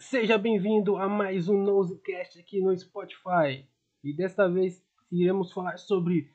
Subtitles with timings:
[0.00, 3.68] Seja bem-vindo a mais um Nosecast aqui no Spotify.
[4.02, 6.26] E desta vez iremos falar sobre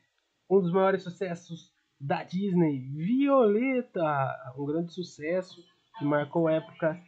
[0.48, 5.64] um dos maiores sucessos da Disney, Violeta, um grande sucesso
[5.98, 7.02] que marcou a época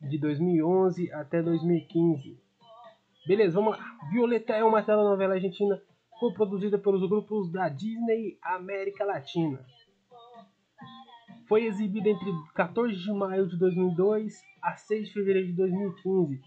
[0.00, 2.40] de 2011 até 2015.
[3.26, 3.84] Beleza, vamos lá.
[4.10, 5.78] Violeta é uma telenovela argentina
[6.18, 9.62] co-produzida pelos grupos da Disney América Latina.
[11.46, 16.40] Foi exibida entre 14 de maio de 2002 a 6 de fevereiro de 2015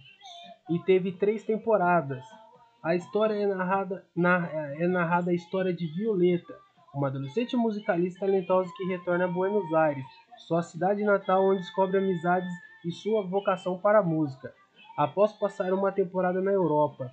[0.72, 2.24] e teve três temporadas.
[2.82, 6.56] A história é narrada, na, é narrada a história de Violeta,
[6.96, 10.06] uma adolescente musicalista talentosa que retorna a Buenos Aires,
[10.48, 12.52] sua cidade natal, onde descobre amizades
[12.84, 14.52] e sua vocação para a música,
[14.98, 17.12] após passar uma temporada na Europa.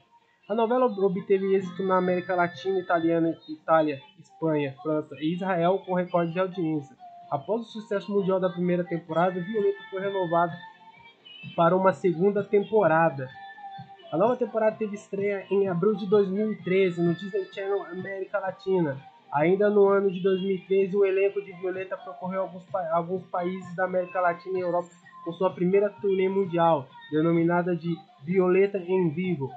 [0.48, 6.32] A novela obteve êxito na América Latina, Italiana, Itália, Espanha, França e Israel com recorde
[6.32, 7.03] de audiência.
[7.30, 10.52] Após o sucesso mundial da primeira temporada, Violeta foi renovada
[11.56, 13.28] para uma segunda temporada.
[14.12, 18.96] A nova temporada teve estreia em abril de 2013 no Disney Channel América Latina.
[19.32, 23.84] Ainda no ano de 2013, o elenco de Violeta percorreu alguns, pa alguns países da
[23.84, 24.90] América Latina e Europa
[25.24, 29.50] com sua primeira turnê mundial, denominada de Violeta em Vivo.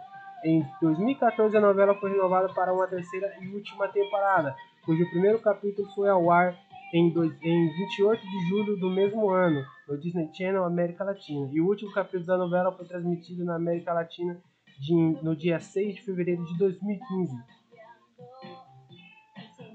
[0.43, 5.87] Em 2014, a novela foi renovada para uma terceira e última temporada, cujo primeiro capítulo
[5.93, 6.57] foi ao ar
[6.93, 11.49] em, dois, em 28 de julho do mesmo ano, no Disney Channel América Latina.
[11.51, 14.41] E o último capítulo da novela foi transmitido na América Latina
[14.79, 17.33] de, no dia 6 de fevereiro de 2015.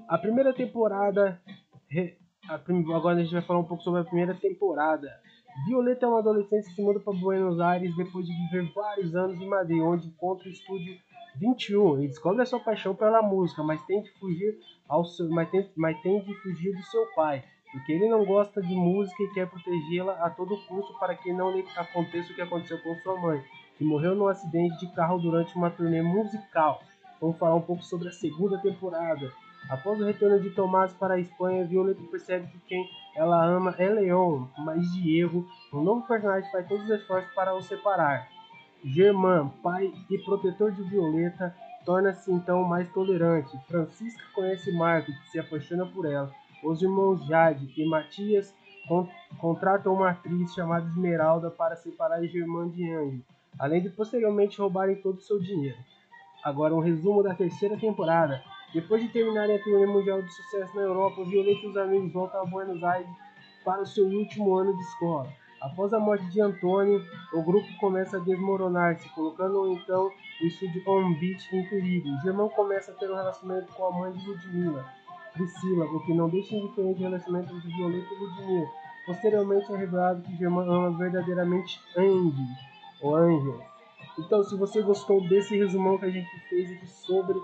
[0.07, 1.41] A primeira temporada.
[2.49, 5.09] A agora a gente vai falar um pouco sobre a primeira temporada.
[5.67, 9.39] Violeta é uma adolescente que se muda para Buenos Aires depois de viver vários anos
[9.39, 10.97] em Madrid, onde encontra o estúdio
[11.35, 15.49] 21 e descobre a sua paixão pela música, mas tem de fugir ao seu, mas
[15.49, 19.33] tem, mas tem de fugir do seu pai, porque ele não gosta de música e
[19.33, 23.19] quer protegê-la a todo custo para que não lhe aconteça o que aconteceu com sua
[23.19, 23.43] mãe,
[23.77, 26.81] que morreu num acidente de carro durante uma turnê musical.
[27.19, 29.31] Vamos falar um pouco sobre a segunda temporada.
[29.69, 33.87] Após o retorno de Tomás para a Espanha, Violeta percebe que quem ela ama é
[33.87, 38.27] Leon, mas Diego, um novo personagem, faz todos os esforços para o separar.
[38.83, 41.55] Germán, pai e protetor de Violeta,
[41.85, 43.57] torna-se então mais tolerante.
[43.67, 46.29] Francisca conhece Marco, que se apaixona por ela.
[46.61, 48.53] Os irmãos Jade e Matias
[48.87, 49.07] con
[49.39, 53.23] contratam uma atriz chamada Esmeralda para separar Germán de Anjo,
[53.57, 55.77] além de posteriormente roubarem todo o seu dinheiro.
[56.43, 58.43] Agora um resumo da terceira temporada.
[58.73, 62.41] Depois de terminarem a turnê mundial de sucesso na Europa, Violeta e os amigos voltam
[62.41, 63.09] a Buenos Aires
[63.63, 65.29] para o seu último ano de escola.
[65.63, 67.01] Após a morte de Antônio,
[67.31, 72.09] o grupo começa a desmoronar-se, colocando então o estúdio On Beach em perigo.
[72.21, 74.85] Germão começa a ter um relacionamento com a mãe de Ludmilla,
[75.31, 78.67] Priscila, o que não deixa indiferente o relacionamento entre Violeta e Ludmilla.
[79.05, 82.45] Posteriormente é revelado que Germão ama verdadeiramente Andy,
[83.01, 83.61] ou Angel.
[84.19, 87.41] Então, se você gostou desse resumão que a gente fez aqui sobre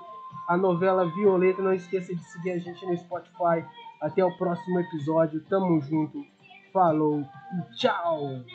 [0.50, 3.66] a novela Violeta, não esqueça de seguir a gente no Spotify.
[4.02, 5.42] Até o próximo episódio.
[5.50, 6.26] Tamo junto.
[6.72, 8.50] Falou e tchau!